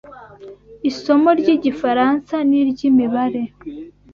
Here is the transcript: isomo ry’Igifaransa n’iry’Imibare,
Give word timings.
isomo 0.89 1.29
ry’Igifaransa 1.39 2.35
n’iry’Imibare, 2.49 3.43